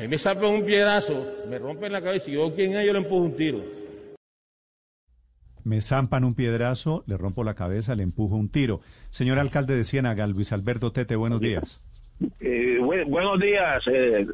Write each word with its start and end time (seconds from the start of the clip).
A 0.00 0.02
mí 0.02 0.08
me 0.08 0.16
salpa 0.16 0.46
un 0.46 0.64
piedrazo, 0.64 1.26
me 1.50 1.58
rompen 1.58 1.92
la 1.92 2.00
cabeza 2.00 2.30
y 2.30 2.32
yo, 2.32 2.54
¿quién 2.54 2.74
es? 2.74 2.86
Yo 2.86 2.94
le 2.94 3.00
empujo 3.00 3.22
un 3.22 3.36
tiro. 3.36 3.58
Me 5.62 5.82
zampan 5.82 6.24
un 6.24 6.34
piedrazo, 6.34 7.04
le 7.06 7.18
rompo 7.18 7.44
la 7.44 7.52
cabeza, 7.52 7.94
le 7.94 8.02
empujo 8.02 8.34
un 8.34 8.48
tiro. 8.48 8.80
Señor 9.10 9.38
alcalde 9.38 9.76
de 9.76 9.84
Ciénaga, 9.84 10.26
Luis 10.26 10.54
Alberto 10.54 10.90
Tete, 10.90 11.16
buenos 11.16 11.42
días. 11.42 11.84
Eh, 12.40 12.78
buenos 12.80 13.40
días, 13.40 13.86
eh, 13.88 14.26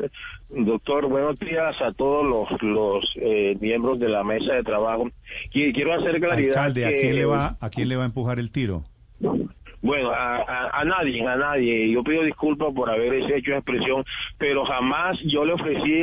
doctor. 0.50 1.08
Buenos 1.08 1.36
días 1.40 1.74
a 1.82 1.92
todos 1.92 2.24
los, 2.24 2.62
los 2.62 3.04
eh, 3.16 3.56
miembros 3.60 3.98
de 3.98 4.08
la 4.08 4.22
mesa 4.22 4.54
de 4.54 4.62
trabajo. 4.62 5.10
Quiero 5.50 5.94
hacer 5.94 6.20
claridad. 6.20 6.58
Alcalde, 6.58 6.86
¿a 6.86 6.92
quién 6.94 7.16
le 7.16 7.24
va 7.24 7.56
a 7.60 7.70
quién 7.70 7.88
le 7.88 7.96
va 7.96 8.04
a 8.04 8.06
empujar 8.06 8.38
el 8.38 8.52
tiro? 8.52 8.84
Bueno, 9.86 10.10
a, 10.12 10.82
nadie, 10.84 11.24
a 11.24 11.36
nadie. 11.36 11.92
Yo 11.92 12.02
pido 12.02 12.22
disculpas 12.24 12.74
por 12.74 12.90
haber 12.90 13.14
hecho 13.14 13.36
esa 13.36 13.58
expresión, 13.58 14.04
pero 14.36 14.64
jamás 14.64 15.18
yo 15.20 15.44
le 15.44 15.52
ofrecí 15.52 16.02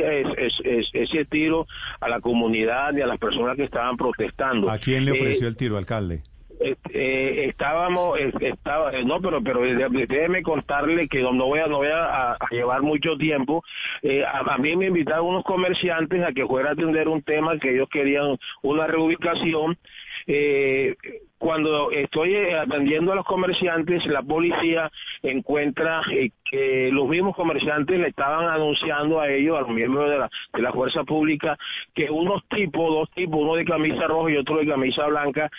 ese 0.94 1.24
tiro 1.26 1.66
a 2.00 2.08
la 2.08 2.20
comunidad 2.20 2.92
ni 2.92 3.02
a 3.02 3.06
las 3.06 3.18
personas 3.18 3.56
que 3.56 3.64
estaban 3.64 3.98
protestando. 3.98 4.70
¿A 4.70 4.78
quién 4.78 5.04
le 5.04 5.12
ofreció 5.12 5.48
el 5.48 5.56
tiro, 5.56 5.76
alcalde? 5.76 6.22
eh, 6.60 7.46
estábamos 7.48 8.18
estaba 8.40 8.92
no 9.02 9.20
pero 9.20 9.42
pero 9.42 9.60
déjeme 9.60 10.42
contarle 10.42 11.08
que 11.08 11.22
no 11.22 11.46
voy 11.46 11.60
a 11.60 11.66
no 11.66 11.78
voy 11.78 11.88
a, 11.92 12.36
llevar 12.50 12.82
mucho 12.82 13.16
tiempo 13.16 13.64
eh, 14.02 14.24
a, 14.24 14.56
mí 14.58 14.76
me 14.76 14.86
invitaron 14.86 15.26
unos 15.26 15.44
comerciantes 15.44 16.22
a 16.22 16.32
que 16.32 16.46
fuera 16.46 16.70
a 16.70 16.72
atender 16.72 17.08
un 17.08 17.22
tema 17.22 17.58
que 17.58 17.74
ellos 17.74 17.88
querían 17.90 18.38
una 18.62 18.86
reubicación 18.86 19.76
eh, 20.26 20.96
cuando 21.44 21.90
estoy 21.90 22.34
atendiendo 22.36 23.12
a 23.12 23.16
los 23.16 23.26
comerciantes, 23.26 24.06
la 24.06 24.22
policía 24.22 24.90
encuentra 25.22 26.00
que 26.42 26.88
los 26.90 27.06
mismos 27.06 27.36
comerciantes 27.36 28.00
le 28.00 28.08
estaban 28.08 28.48
anunciando 28.48 29.20
a 29.20 29.28
ellos, 29.28 29.58
a 29.58 29.60
los 29.60 29.68
miembros 29.68 30.08
de 30.08 30.62
la, 30.62 30.72
fuerza 30.72 31.04
pública, 31.04 31.58
que 31.94 32.10
unos 32.10 32.48
tipos, 32.48 32.90
dos 32.90 33.10
tipos, 33.10 33.38
uno 33.42 33.56
de 33.56 33.66
camisa 33.66 34.06
roja 34.06 34.30
y 34.30 34.38
otro 34.38 34.56
de 34.56 34.66
camisa 34.66 35.06
blanca, 35.06 35.50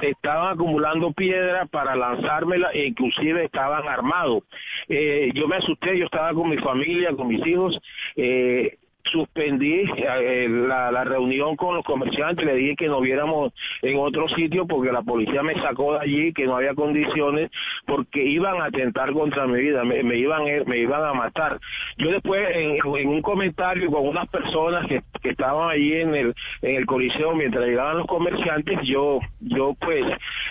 estaban 0.00 0.54
acumulando 0.54 1.10
piedra 1.10 1.66
para 1.66 1.96
lanzármela 1.96 2.70
e 2.72 2.86
inclusive 2.86 3.46
estaban 3.46 3.88
armados. 3.88 4.44
Eh, 4.88 5.32
yo 5.34 5.48
me 5.48 5.56
asusté, 5.56 5.98
yo 5.98 6.04
estaba 6.04 6.32
con 6.34 6.50
mi 6.50 6.58
familia, 6.58 7.16
con 7.16 7.26
mis 7.26 7.44
hijos. 7.44 7.76
Eh, 8.14 8.78
suspendí 9.04 9.84
eh, 9.96 10.48
la, 10.48 10.90
la, 10.90 11.04
reunión 11.04 11.56
con 11.56 11.74
los 11.74 11.84
comerciantes, 11.84 12.44
le 12.44 12.54
dije 12.54 12.76
que 12.76 12.88
nos 12.88 13.02
viéramos 13.02 13.52
en 13.82 13.98
otro 13.98 14.28
sitio 14.28 14.66
porque 14.66 14.92
la 14.92 15.02
policía 15.02 15.42
me 15.42 15.54
sacó 15.54 15.94
de 15.94 16.00
allí, 16.00 16.32
que 16.32 16.46
no 16.46 16.56
había 16.56 16.74
condiciones, 16.74 17.50
porque 17.90 18.22
iban 18.22 18.60
a 18.60 18.66
atentar 18.66 19.12
contra 19.12 19.48
mi 19.48 19.60
vida, 19.60 19.82
me, 19.82 20.16
iban, 20.16 20.44
me 20.66 20.78
iban 20.78 21.04
a 21.04 21.12
matar. 21.12 21.58
Yo 21.98 22.12
después, 22.12 22.40
en, 22.54 22.78
un 22.84 23.20
comentario 23.20 23.90
con 23.90 24.06
unas 24.06 24.28
personas 24.28 24.86
que, 24.86 25.02
estaban 25.24 25.70
allí 25.70 25.94
en 25.94 26.14
el, 26.14 26.34
en 26.62 26.76
el 26.76 26.86
coliseo 26.86 27.34
mientras 27.34 27.66
llegaban 27.66 27.98
los 27.98 28.06
comerciantes, 28.06 28.78
yo, 28.84 29.18
yo 29.40 29.74
pues 29.78 30.04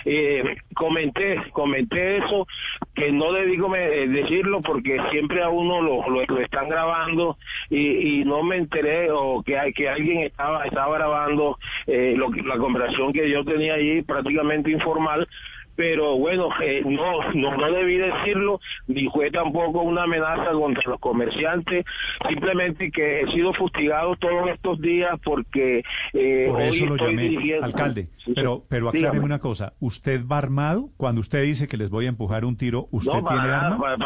eh, 0.04 0.56
comenté, 0.74 1.42
comenté 1.52 2.18
eso, 2.18 2.46
que 2.94 3.10
no 3.10 3.32
le 3.32 3.46
digo 3.46 3.70
decirlo 3.70 4.60
porque 4.60 4.98
siempre 5.10 5.42
a 5.42 5.48
uno 5.48 5.80
lo, 5.80 6.08
lo, 6.08 6.40
están 6.40 6.68
grabando 6.68 7.38
y, 7.68 8.20
y 8.20 8.24
no 8.24 8.42
me 8.42 8.56
enteré 8.56 9.10
o 9.10 9.42
que 9.42 9.58
que 9.74 9.88
alguien 9.88 10.20
estaba 10.20 10.64
estaba 10.64 10.98
grabando 10.98 11.58
eh, 11.86 12.16
la 12.44 12.58
conversación 12.58 13.12
que 13.12 13.28
yo 13.28 13.44
tenía 13.44 13.74
ahí 13.74 14.02
prácticamente 14.02 14.70
informal 14.70 15.26
pero 15.76 16.16
bueno, 16.18 16.48
eh, 16.62 16.82
no, 16.84 17.32
no, 17.32 17.56
no 17.56 17.72
debí 17.72 17.96
decirlo, 17.96 18.60
ni 18.86 19.08
fue 19.08 19.30
tampoco 19.30 19.82
una 19.82 20.04
amenaza 20.04 20.52
contra 20.52 20.90
los 20.90 21.00
comerciantes, 21.00 21.84
simplemente 22.28 22.90
que 22.90 23.20
he 23.22 23.32
sido 23.32 23.52
fustigado 23.52 24.16
todos 24.16 24.50
estos 24.50 24.80
días 24.80 25.18
porque 25.22 25.82
eh, 26.12 26.46
Por 26.50 26.60
eso 26.62 26.86
lo 26.86 26.96
llamé, 26.96 27.58
alcalde, 27.62 28.08
pero, 28.34 28.64
pero 28.68 28.88
acláreme 28.88 29.24
una 29.24 29.38
cosa, 29.38 29.72
¿usted 29.80 30.22
va 30.26 30.38
armado? 30.38 30.90
Cuando 30.96 31.20
usted 31.20 31.42
dice 31.44 31.68
que 31.68 31.76
les 31.76 31.90
voy 31.90 32.06
a 32.06 32.08
empujar 32.08 32.44
un 32.44 32.56
tiro, 32.56 32.88
¿usted 32.90 33.12
tiene 33.12 33.48
arma? 33.50 33.96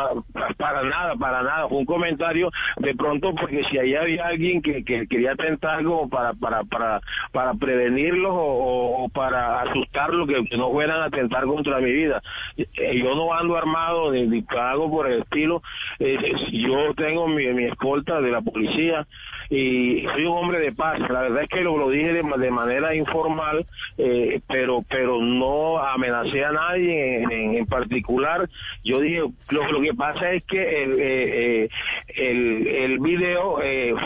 Para, 0.56 0.82
nada, 0.82 1.14
para 1.16 1.42
nada, 1.42 1.69
fue 1.69 1.78
un 1.78 1.86
comentario 1.86 2.50
de 2.78 2.94
pronto 2.94 3.34
porque 3.34 3.64
si 3.64 3.78
ahí 3.78 3.94
había 3.94 4.26
alguien 4.26 4.62
que, 4.62 4.84
que 4.84 5.06
quería 5.06 5.32
atentar 5.32 5.78
algo 5.78 6.08
para, 6.08 6.32
para, 6.34 6.64
para, 6.64 7.00
para 7.32 7.54
prevenirlos 7.54 8.32
o, 8.34 9.08
para 9.12 9.62
asustarlos, 9.62 10.28
que, 10.28 10.44
que 10.44 10.56
no 10.56 10.70
fueran 10.70 11.00
a 11.00 11.04
atentar 11.06 11.44
contra 11.54 11.81
mi 11.81 11.92
vida. 11.92 12.22
Eh, 12.56 12.98
yo 12.98 13.15
no 13.15 13.32
ando 13.32 13.56
armado 13.56 14.12
ni, 14.12 14.44
hago 14.48 14.91
por 14.91 15.10
el 15.10 15.22
estilo. 15.22 15.62
Eh, 15.98 16.19
yo 16.53 16.94
tengo 16.94 17.28
mi, 17.28 17.47
mi 17.53 17.65
escolta 17.65 18.20
de 18.20 18.31
la 18.31 18.41
policía 18.41 19.06
y 19.50 20.06
soy 20.12 20.25
un 20.25 20.37
hombre 20.37 20.59
de 20.59 20.72
paz. 20.72 20.98
La 21.00 21.22
verdad 21.22 21.43
es 21.43 21.48
que 21.48 21.60
lo, 21.60 21.76
lo 21.76 21.91
dije 21.91 22.12
de, 22.12 22.22
de, 22.22 22.50
manera 22.50 22.94
informal, 22.94 23.66
eh, 23.98 24.41
pero 24.48 24.84
pero 24.88 25.20
no 25.20 25.78
amenacé 25.78 26.44
a 26.44 26.53
nadie 26.53 27.22
en, 27.22 27.31
en, 27.31 27.66
particular. 27.66 28.48
Yo 28.82 29.00
dije, 29.00 29.22
lo, 29.50 29.72
lo, 29.72 29.81
que 29.81 29.94
pasa 29.94 30.32
es 30.32 30.44
que 30.44 30.82
el, 30.82 30.97
eh, 30.98 31.69
el, 32.16 32.66
el 32.66 32.98
video 32.98 33.56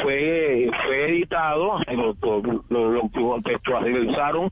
fue 0.03 0.71
fue 0.85 1.11
editado, 1.11 1.79
lo, 1.93 2.17
lo, 2.69 2.91
lo 2.91 3.09
contextualizaron, 3.11 4.51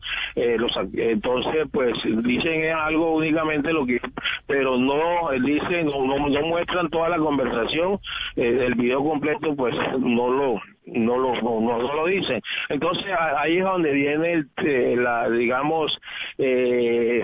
los, 0.58 0.76
entonces 0.94 1.66
pues 1.72 1.94
dicen 2.24 2.72
algo 2.72 3.14
únicamente 3.14 3.72
lo 3.72 3.86
que, 3.86 4.00
pero 4.46 4.76
no 4.76 5.30
dicen, 5.42 5.86
no, 5.86 6.28
no, 6.28 6.46
muestran 6.46 6.90
toda 6.90 7.08
la 7.08 7.18
conversación, 7.18 7.98
el 8.36 8.74
video 8.74 9.02
completo 9.02 9.54
pues 9.56 9.74
no 9.98 10.30
lo 10.30 10.60
no 10.98 11.18
lo, 11.18 11.34
no, 11.40 11.78
lo 11.78 12.06
dicen. 12.06 12.40
Entonces 12.68 13.06
ahí 13.38 13.58
es 13.58 13.64
donde 13.64 13.92
viene 13.92 14.44
eh, 14.58 14.96
la, 14.96 15.28
digamos, 15.30 15.98
eh, 16.38 17.22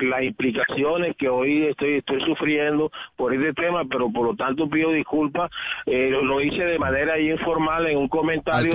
las 0.00 0.22
implicaciones 0.22 1.16
que 1.16 1.28
hoy 1.28 1.66
estoy, 1.66 1.98
estoy 1.98 2.20
sufriendo 2.22 2.90
por 3.16 3.34
este 3.34 3.52
tema, 3.54 3.84
pero 3.84 4.10
por 4.10 4.26
lo 4.26 4.36
tanto 4.36 4.68
pido 4.68 4.90
disculpas. 4.90 5.50
Eh, 5.86 6.10
lo 6.10 6.40
hice 6.40 6.64
de 6.64 6.78
manera 6.78 7.18
informal 7.18 7.86
en 7.86 7.98
un 7.98 8.08
comentario. 8.08 8.72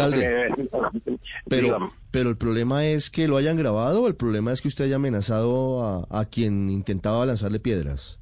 pero, 1.50 1.90
pero 2.12 2.30
el 2.30 2.38
problema 2.38 2.86
es 2.86 3.10
que 3.10 3.28
lo 3.28 3.38
hayan 3.38 3.58
grabado 3.58 4.04
o 4.04 4.08
el 4.08 4.16
problema 4.16 4.52
es 4.52 4.62
que 4.62 4.68
usted 4.68 4.86
haya 4.86 4.98
amenazado 4.98 5.84
a, 5.84 6.08
a 6.10 6.26
quien 6.26 6.70
intentaba 6.70 7.26
lanzarle 7.26 7.60
piedras. 7.60 8.20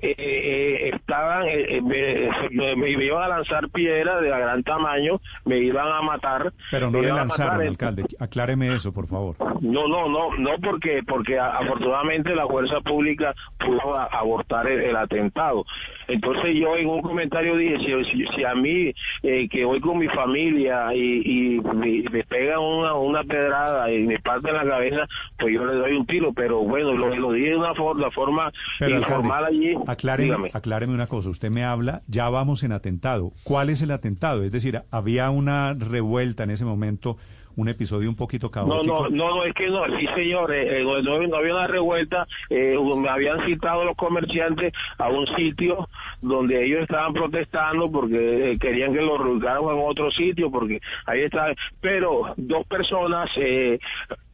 Eh, 0.00 0.14
eh, 0.18 0.90
estaban, 0.94 1.46
eh, 1.46 1.76
eh 1.76 1.80
me, 1.80 2.76
me, 2.76 2.90
iban 2.90 3.22
a 3.22 3.28
lanzar 3.28 3.68
piedras 3.70 4.20
de 4.22 4.28
gran 4.28 4.62
tamaño, 4.62 5.20
me 5.44 5.58
iban 5.58 5.88
a 5.88 6.02
matar. 6.02 6.52
Pero 6.70 6.90
no 6.90 7.00
le 7.00 7.08
lanzaron, 7.08 7.66
alcalde, 7.66 8.04
acláreme 8.18 8.74
eso, 8.74 8.92
por 8.92 9.08
favor. 9.08 9.36
No, 9.60 9.88
no, 9.88 10.08
no, 10.08 10.36
no 10.36 10.50
porque 10.62 11.02
porque 11.06 11.38
afortunadamente 11.38 12.34
la 12.34 12.46
fuerza 12.46 12.80
pública 12.80 13.34
pudo 13.58 13.96
abortar 13.96 14.66
el, 14.68 14.96
atentado. 14.96 15.64
Entonces 16.08 16.56
yo 16.56 16.76
en 16.76 16.88
un 16.88 17.02
comentario 17.02 17.56
dije, 17.56 17.78
si, 17.78 18.26
si, 18.34 18.44
a 18.44 18.54
mí 18.54 18.94
que 19.22 19.64
voy 19.64 19.80
con 19.80 19.98
mi 19.98 20.08
familia 20.08 20.94
y, 20.94 21.56
y 21.56 21.60
me, 21.60 22.24
pegan 22.24 22.60
una, 22.60 22.94
una 22.94 23.24
pedrada 23.24 23.92
y 23.92 24.04
me 24.04 24.18
parten 24.18 24.54
la 24.54 24.64
cabeza, 24.64 25.06
pues 25.38 25.54
yo 25.54 25.64
le 25.64 25.74
doy 25.74 25.92
un 25.92 26.06
tiro, 26.06 26.32
pero 26.32 26.60
bueno, 26.60 26.92
lo, 26.94 27.14
lo 27.14 27.32
dije 27.32 27.50
de 27.50 27.56
una 27.56 27.74
forma, 27.74 28.10
forma 28.10 28.52
informal 28.80 29.44
allí 29.44 29.74
Acláreme, 29.86 30.48
acláreme 30.52 30.94
una 30.94 31.06
cosa, 31.06 31.30
usted 31.30 31.50
me 31.50 31.64
habla, 31.64 32.02
ya 32.06 32.28
vamos 32.28 32.62
en 32.62 32.72
atentado. 32.72 33.32
¿Cuál 33.44 33.70
es 33.70 33.82
el 33.82 33.90
atentado? 33.90 34.44
Es 34.44 34.52
decir, 34.52 34.82
había 34.90 35.30
una 35.30 35.74
revuelta 35.74 36.44
en 36.44 36.50
ese 36.50 36.64
momento, 36.64 37.16
un 37.58 37.68
episodio 37.68 38.08
un 38.08 38.14
poquito 38.14 38.50
caótico. 38.52 38.84
No, 38.84 39.08
no, 39.10 39.34
no, 39.34 39.44
es 39.44 39.52
que 39.52 39.68
no, 39.68 39.84
sí 39.98 40.06
señor, 40.14 40.54
eh, 40.54 40.80
eh, 40.80 40.84
no, 40.84 41.36
había 41.36 41.54
una 41.54 41.66
revuelta, 41.66 42.26
eh, 42.50 42.76
me 42.96 43.08
habían 43.08 43.44
citado 43.46 43.84
los 43.84 43.96
comerciantes 43.96 44.72
a 44.96 45.08
un 45.08 45.26
sitio 45.34 45.88
donde 46.22 46.64
ellos 46.64 46.82
estaban 46.82 47.12
protestando 47.12 47.90
porque 47.90 48.56
querían 48.60 48.94
que 48.94 49.02
lo 49.02 49.18
reubicaran 49.18 49.64
en 49.64 49.82
otro 49.84 50.08
sitio, 50.12 50.52
porque 50.52 50.80
ahí 51.06 51.22
está, 51.22 51.52
pero 51.80 52.32
dos 52.36 52.64
personas 52.68 53.28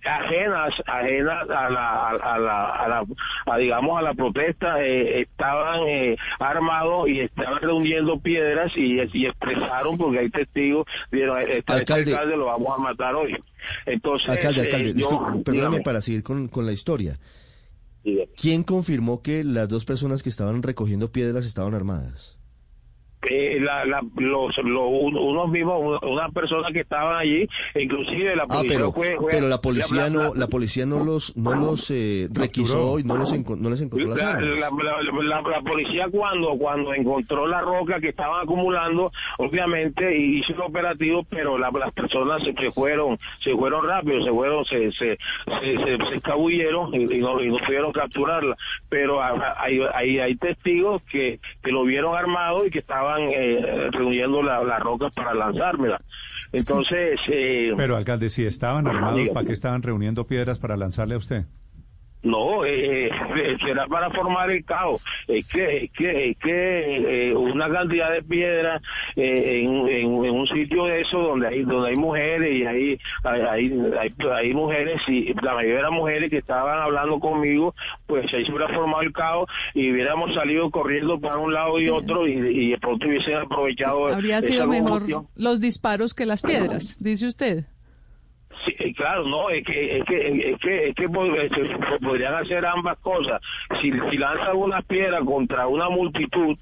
ajenas 0.04 0.74
ajenas 0.86 1.50
a 1.50 1.70
la 1.70 2.10
a 2.10 2.38
la, 2.38 2.70
a 2.70 2.88
la 2.88 3.56
digamos 3.58 3.98
a 3.98 4.02
la 4.02 4.14
protesta 4.14 4.82
eh, 4.82 5.22
estaban 5.22 5.88
eh, 5.88 6.16
armados 6.38 7.08
y 7.08 7.20
estaban 7.20 7.60
reuniendo 7.60 8.18
piedras 8.20 8.72
y, 8.76 9.00
expresaron 9.24 9.96
porque 9.98 10.18
hay 10.18 10.30
testigos 10.30 10.86
dijeron 11.10 11.38
este, 11.38 11.58
este 11.58 11.72
alcalde, 11.72 12.36
lo 12.36 12.46
vamos 12.46 12.78
a 12.78 12.82
matar 12.82 13.14
hoy 13.14 13.36
entonces 13.86 14.28
alcalde 14.28 14.62
alcalde 14.62 14.90
eh, 14.90 15.42
perdóname 15.44 15.80
para 15.80 16.00
seguir 16.00 16.22
con, 16.22 16.48
con 16.48 16.66
la 16.66 16.72
historia. 16.72 17.18
¿Quién 18.36 18.64
confirmó 18.64 19.22
que 19.22 19.42
las 19.44 19.66
dos 19.68 19.86
personas 19.86 20.22
que 20.22 20.28
estaban 20.28 20.62
recogiendo 20.62 21.10
piedras 21.10 21.46
estaban 21.46 21.74
armadas? 21.74 22.36
Eh, 23.30 23.58
la, 23.60 23.84
la, 23.84 24.02
los, 24.16 24.56
unos 24.58 25.48
mismos, 25.50 26.00
una 26.02 26.28
persona 26.28 26.70
que 26.72 26.80
estaban 26.80 27.16
allí, 27.16 27.48
inclusive 27.74 28.36
la 28.36 28.44
ah, 28.44 28.58
policía 28.58 28.86
ah, 28.86 28.92
pero, 28.94 29.26
pero 29.30 29.48
la 29.48 29.60
policía 29.60 30.10
no, 30.10 30.34
la 30.34 30.46
policía 30.46 30.86
no 30.86 31.04
los, 31.04 31.36
no 31.36 31.54
los 31.54 31.90
eh, 31.90 32.28
requisó 32.32 32.98
y 32.98 33.04
no 33.04 33.16
los 33.16 33.32
no 33.32 33.70
les 33.70 33.80
encontró 33.80 34.08
las 34.08 34.22
armas. 34.22 34.58
La, 35.24 35.62
policía 35.62 36.08
cuando, 36.10 36.56
cuando 36.58 36.94
encontró 36.94 37.46
la 37.46 37.60
roca 37.60 38.00
que 38.00 38.08
estaban 38.08 38.42
acumulando, 38.42 39.12
obviamente 39.38 40.16
hizo 40.16 40.52
un 40.54 40.62
operativo, 40.62 41.24
pero 41.24 41.58
las 41.58 41.72
personas 41.92 42.42
se, 42.42 42.70
fueron, 42.72 43.18
se 43.42 43.54
fueron 43.54 43.86
rápido, 43.86 44.22
se 44.22 44.30
fueron, 44.30 44.64
se, 44.64 44.92
se, 44.92 45.18
se, 45.46 46.14
escabulleron 46.14 46.94
y, 46.94 47.06
no, 47.18 47.40
y 47.42 47.48
no 47.48 47.58
pudieron 47.58 47.92
capturarla. 47.92 48.56
Pero 48.88 49.22
hay, 49.22 49.80
hay, 49.94 50.18
hay 50.18 50.36
testigos 50.36 51.02
que, 51.04 51.40
que 51.64 51.72
lo 51.72 51.84
vieron 51.84 52.16
armado 52.16 52.64
y 52.66 52.70
que 52.70 52.78
estaban 52.78 53.22
eh, 53.22 53.88
reuniendo 53.90 54.42
las 54.42 54.80
rocas 54.80 55.12
para 55.14 55.34
lanzármela. 55.34 56.00
Entonces... 56.52 57.18
Eh, 57.28 57.72
Pero, 57.76 57.96
alcalde, 57.96 58.30
si 58.30 58.46
estaban 58.46 58.86
armados, 58.86 59.28
¿para 59.30 59.46
qué 59.46 59.52
estaban 59.52 59.82
reuniendo 59.82 60.26
piedras 60.26 60.58
para 60.58 60.76
lanzarle 60.76 61.14
a 61.14 61.18
usted? 61.18 61.46
No, 62.24 62.64
eh, 62.64 63.08
eh, 63.08 63.56
será 63.62 63.86
para 63.86 64.10
formar 64.10 64.50
el 64.50 64.64
caos. 64.64 65.02
Es 65.28 65.46
que, 65.46 65.90
que, 65.94 66.34
que 66.42 67.28
eh, 67.28 67.34
una 67.34 67.68
cantidad 67.70 68.10
de 68.10 68.22
piedras 68.22 68.82
eh, 69.14 69.60
en, 69.62 69.86
en, 69.88 70.34
un 70.34 70.46
sitio 70.46 70.86
de 70.86 71.02
eso 71.02 71.18
donde 71.18 71.48
hay 71.48 71.62
donde 71.64 71.90
hay 71.90 71.96
mujeres 71.96 72.54
y 72.54 72.64
hay 72.64 72.98
hay, 73.24 73.72
hay, 74.32 74.54
mujeres 74.54 75.02
y 75.06 75.34
la 75.34 75.54
mayoría 75.54 75.76
de 75.76 75.82
las 75.82 75.92
mujeres 75.92 76.30
que 76.30 76.38
estaban 76.38 76.78
hablando 76.80 77.20
conmigo, 77.20 77.74
pues 78.06 78.32
ahí 78.32 78.44
se 78.46 78.52
hubiera 78.52 78.72
formado 78.74 79.02
el 79.02 79.12
caos 79.12 79.50
y 79.74 79.92
hubiéramos 79.92 80.34
salido 80.34 80.70
corriendo 80.70 81.20
para 81.20 81.36
un 81.36 81.52
lado 81.52 81.78
y 81.78 81.90
otro 81.90 82.26
y, 82.26 82.32
y 82.32 82.70
de 82.70 82.78
pronto 82.78 83.06
hubiesen 83.06 83.36
aprovechado. 83.36 84.06
Habría 84.06 84.40
sido 84.40 84.66
mejor 84.66 85.02
los 85.36 85.60
disparos 85.60 86.14
que 86.14 86.24
las 86.24 86.40
piedras, 86.40 86.96
dice 86.98 87.26
usted. 87.26 87.66
Sí, 88.64 88.74
eh, 88.78 88.94
claro, 88.94 89.24
no, 89.24 89.50
es 89.50 89.64
que, 89.64 89.98
es 89.98 90.04
que, 90.04 90.50
es 90.52 90.58
que, 90.58 90.88
es 90.88 90.94
que 90.94 91.08
podrían 91.08 92.34
hacer 92.34 92.64
ambas 92.64 92.98
cosas. 92.98 93.40
Si, 93.80 93.90
lanzan 93.90 94.56
una 94.56 94.80
piedra 94.82 95.20
contra 95.20 95.66
una 95.66 95.88
multitud, 95.90 96.56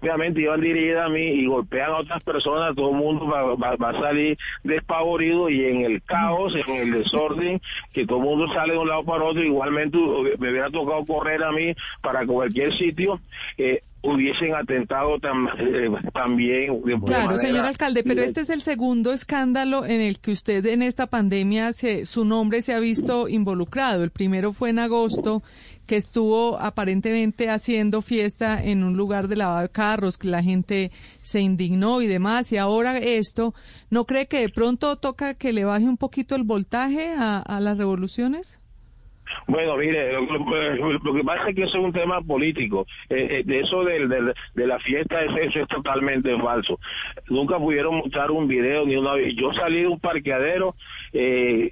obviamente 0.00 0.40
iban 0.40 0.60
dirigidas 0.60 1.06
a 1.06 1.08
mí 1.08 1.22
y 1.22 1.46
golpean 1.46 1.90
a 1.90 1.98
otras 1.98 2.22
personas, 2.24 2.74
todo 2.74 2.90
el 2.90 2.96
mundo 2.96 3.26
va, 3.26 3.54
va, 3.54 3.90
a 3.90 4.00
salir 4.00 4.38
despavorido 4.62 5.50
y 5.50 5.64
en 5.64 5.82
el 5.82 6.02
caos, 6.02 6.54
en 6.54 6.74
el 6.74 6.92
desorden, 6.92 7.60
que 7.92 8.06
todo 8.06 8.18
el 8.18 8.24
mundo 8.24 8.52
sale 8.52 8.72
de 8.72 8.78
un 8.78 8.88
lado 8.88 9.04
para 9.04 9.24
otro, 9.24 9.42
igualmente 9.42 9.98
me 10.38 10.50
hubiera 10.50 10.70
tocado 10.70 11.04
correr 11.04 11.42
a 11.44 11.52
mí 11.52 11.74
para 12.00 12.26
cualquier 12.26 12.76
sitio. 12.76 13.20
Eh, 13.58 13.82
hubiesen 14.04 14.54
atentado 14.54 15.16
eh, 15.16 15.90
también. 16.12 16.82
claro, 17.04 17.38
señor 17.38 17.64
alcalde, 17.64 18.04
pero 18.04 18.22
este 18.22 18.42
es 18.42 18.50
el 18.50 18.60
segundo 18.60 19.12
escándalo 19.12 19.86
en 19.86 20.00
el 20.00 20.18
que 20.18 20.32
usted 20.32 20.64
en 20.66 20.82
esta 20.82 21.06
pandemia 21.06 21.72
se, 21.72 22.04
su 22.04 22.24
nombre 22.24 22.60
se 22.60 22.74
ha 22.74 22.80
visto 22.80 23.28
involucrado. 23.28 24.04
El 24.04 24.10
primero 24.10 24.52
fue 24.52 24.70
en 24.70 24.78
agosto, 24.78 25.42
que 25.86 25.96
estuvo 25.96 26.58
aparentemente 26.58 27.48
haciendo 27.48 28.02
fiesta 28.02 28.62
en 28.62 28.84
un 28.84 28.96
lugar 28.96 29.28
de 29.28 29.36
lavado 29.36 29.62
de 29.62 29.68
carros, 29.70 30.18
que 30.18 30.28
la 30.28 30.42
gente 30.42 30.90
se 31.22 31.40
indignó 31.40 32.02
y 32.02 32.06
demás, 32.06 32.52
y 32.52 32.58
ahora 32.58 32.98
esto, 32.98 33.54
¿no 33.90 34.04
cree 34.04 34.26
que 34.26 34.40
de 34.40 34.48
pronto 34.50 34.96
toca 34.96 35.34
que 35.34 35.52
le 35.52 35.64
baje 35.64 35.84
un 35.84 35.96
poquito 35.96 36.36
el 36.36 36.44
voltaje 36.44 37.14
a, 37.16 37.38
a 37.38 37.60
las 37.60 37.78
revoluciones? 37.78 38.60
Bueno, 39.46 39.76
mire, 39.76 40.12
lo, 40.12 41.14
que 41.14 41.24
pasa 41.24 41.50
es 41.50 41.56
que 41.56 41.62
eso 41.64 41.78
es 41.78 41.84
un 41.84 41.92
tema 41.92 42.20
político. 42.22 42.86
Eh, 43.08 43.28
eh, 43.30 43.42
de 43.44 43.60
eso 43.60 43.84
de, 43.84 44.66
la 44.66 44.78
fiesta, 44.80 45.22
eso, 45.22 45.60
es 45.60 45.68
totalmente 45.68 46.36
falso. 46.38 46.78
Nunca 47.28 47.58
pudieron 47.58 47.96
mostrar 47.96 48.30
un 48.30 48.48
video 48.48 48.86
ni 48.86 48.96
una 48.96 49.14
vez. 49.14 49.34
Yo 49.34 49.52
salí 49.52 49.82
de 49.82 49.88
un 49.88 50.00
parqueadero, 50.00 50.74
eh, 51.12 51.70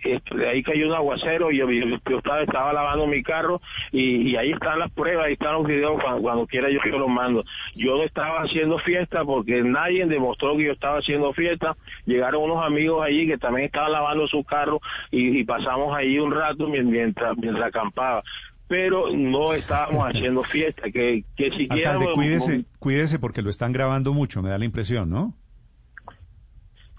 ahí 0.49 0.62
cayó 0.62 0.87
un 0.87 0.94
aguacero 0.94 1.50
y 1.50 1.58
yo, 1.58 1.69
estaba, 2.16 2.43
estaba, 2.43 2.72
lavando 2.72 3.06
mi 3.06 3.22
carro 3.22 3.60
y, 3.90 4.37
ahí 4.37 4.52
están 4.52 4.78
las 4.78 4.90
pruebas, 4.90 5.26
ahí 5.26 5.34
están 5.34 5.54
los 5.54 5.66
videos 5.66 6.00
cuando, 6.02 6.46
quiera 6.46 6.70
yo, 6.70 6.81
yo 6.84 6.99
los 6.99 7.08
mando. 7.08 7.44
Yo 7.75 7.96
no 7.96 8.02
estaba 8.02 8.43
haciendo 8.43 8.78
fiesta 8.78 9.25
porque 9.25 9.62
nadie 9.62 10.06
demostró 10.06 10.56
que 10.56 10.64
yo 10.64 10.72
estaba 10.72 10.99
haciendo 10.99 11.32
fiesta. 11.32 11.76
Llegaron 12.06 12.43
unos 12.43 12.64
amigos 12.64 13.04
allí 13.04 13.26
que 13.26 13.38
también 13.38 13.66
estaban 13.66 13.93
lavando 13.93 14.26
su 14.26 14.44
carro 14.44 14.81
y, 15.10 15.38
y 15.38 15.44
pasamos 15.44 15.96
ahí 15.96 16.19
un 16.19 16.32
rato 16.32 16.69
mientras 16.69 17.37
mientras 17.43 17.67
acampaba 17.67 18.23
pero 18.69 19.11
no 19.15 19.53
estábamos 19.53 20.09
haciendo 20.09 20.43
fiesta, 20.44 20.91
que, 20.91 21.25
que 21.37 21.50
siquiera... 21.50 21.99
cuídese, 22.15 22.65
cuídese 22.79 23.19
porque 23.19 23.43
lo 23.43 23.50
están 23.50 23.71
grabando 23.71 24.15
mucho, 24.15 24.41
me 24.41 24.49
da 24.49 24.56
la 24.56 24.65
impresión, 24.65 25.11
¿no? 25.11 25.35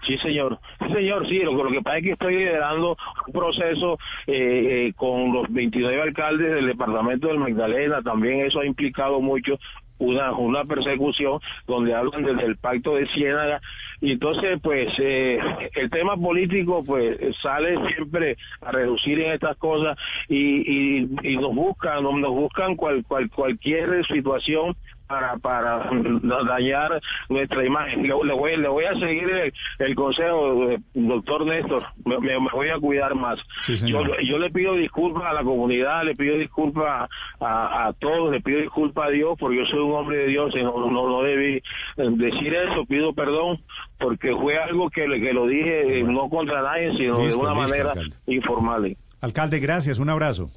Sí, 0.06 0.16
señor. 0.18 0.60
Sí, 0.78 0.92
señor, 0.94 1.26
sí. 1.28 1.40
Lo, 1.40 1.52
lo, 1.52 1.70
que 1.70 1.82
pasa 1.82 1.98
es 1.98 2.04
que 2.04 2.12
estoy 2.12 2.36
liderando 2.36 2.96
un 3.26 3.32
proceso 3.32 3.98
eh, 4.26 4.86
eh, 4.88 4.92
con 4.94 5.32
los 5.32 5.52
29 5.52 6.00
alcaldes 6.00 6.54
del 6.54 6.66
departamento 6.66 7.28
del 7.28 7.38
Magdalena. 7.38 8.02
También 8.02 8.46
eso 8.46 8.60
ha 8.60 8.66
implicado 8.66 9.20
mucho 9.20 9.58
una, 9.98 10.32
una 10.32 10.64
persecución 10.64 11.40
donde 11.66 11.94
hablan 11.94 12.24
desde 12.24 12.44
el 12.44 12.56
pacto 12.56 12.96
de 12.96 13.06
Ciénaga. 13.08 13.60
Y 14.00 14.12
entonces 14.12 14.58
pues 14.62 14.92
eh, 14.98 15.38
el 15.74 15.90
tema 15.90 16.16
político 16.16 16.82
pues 16.84 17.18
sale 17.40 17.76
siempre 17.88 18.36
a 18.60 18.72
reducir 18.72 19.20
en 19.20 19.32
estas 19.32 19.56
cosas 19.56 19.96
y, 20.28 20.36
y, 20.38 21.08
y 21.22 21.36
nos 21.36 21.54
buscan 21.54 22.02
nos 22.02 22.30
buscan 22.30 22.76
cual, 22.76 23.04
cual, 23.06 23.30
cualquier 23.30 24.04
situación 24.06 24.76
para, 25.06 25.36
para 25.36 25.90
dañar 26.48 27.00
nuestra 27.28 27.64
imagen. 27.64 28.02
Le, 28.02 28.12
voy, 28.12 28.56
le 28.56 28.68
voy 28.68 28.84
a 28.84 28.94
seguir 28.94 29.52
el, 29.78 29.94
consejo, 29.94 30.78
doctor 30.94 31.46
Néstor, 31.46 31.84
me, 32.04 32.36
voy 32.52 32.68
a 32.68 32.78
cuidar 32.78 33.14
más. 33.14 33.38
yo, 33.66 34.02
yo, 34.22 34.38
le 34.38 34.50
pido 34.50 34.74
disculpas 34.74 35.24
a 35.24 35.32
la 35.32 35.42
comunidad, 35.42 36.04
le 36.04 36.14
pido 36.14 36.36
disculpas 36.36 37.08
a, 37.40 37.86
a, 37.86 37.92
todos, 37.94 38.32
le 38.32 38.40
pido 38.40 38.60
disculpas 38.60 39.08
a 39.08 39.10
Dios, 39.10 39.36
porque 39.38 39.58
yo 39.58 39.66
soy 39.66 39.80
un 39.80 39.92
hombre 39.92 40.18
de 40.18 40.26
Dios 40.28 40.54
y 40.56 40.62
no, 40.62 40.90
no, 40.90 41.08
no 41.08 41.22
debí 41.22 41.56
eh, 41.56 41.62
decir 41.96 42.54
eso, 42.54 42.84
pido 42.86 43.12
perdón, 43.12 43.60
porque 43.98 44.34
fue 44.34 44.58
algo 44.58 44.90
que, 44.90 45.04
que 45.04 45.32
lo 45.32 45.46
dije 45.46 46.00
eh, 46.00 46.02
no 46.02 46.28
contra 46.28 46.62
nadie, 46.62 46.96
sino 46.96 47.18
de 47.18 47.34
una 47.34 47.54
manera 47.54 47.94
informal. 48.26 48.96
Alcalde, 49.20 49.58
gracias, 49.58 49.98
un 49.98 50.10
abrazo. 50.10 50.50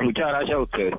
Muchas 0.00 0.28
gracias 0.28 0.56
a 0.56 0.60
ustedes. 0.60 0.94